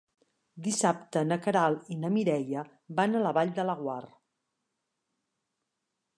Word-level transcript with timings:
Dissabte 0.67 1.21
na 1.31 1.37
Queralt 1.47 1.91
i 1.97 1.97
na 2.05 2.11
Mireia 2.15 2.65
van 3.01 3.15
a 3.15 3.23
la 3.27 3.35
Vall 3.41 3.55
de 3.61 3.67
Laguar. 3.73 4.03